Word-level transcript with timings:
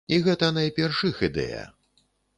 І 0.15 0.17
гэта 0.27 0.49
найперш 0.55 1.03
іх 1.13 1.21
ідэя. 1.29 1.63